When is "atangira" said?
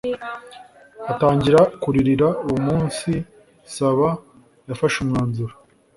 1.11-1.61